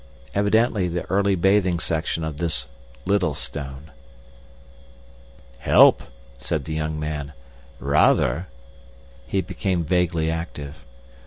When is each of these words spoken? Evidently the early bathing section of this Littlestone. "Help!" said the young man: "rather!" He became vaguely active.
Evidently 0.33 0.87
the 0.87 1.03
early 1.11 1.35
bathing 1.35 1.77
section 1.79 2.23
of 2.23 2.37
this 2.37 2.67
Littlestone. 3.05 3.91
"Help!" 5.59 6.01
said 6.39 6.65
the 6.65 6.73
young 6.73 6.99
man: 6.99 7.33
"rather!" 7.79 8.47
He 9.27 9.41
became 9.41 9.83
vaguely 9.83 10.31
active. 10.31 10.83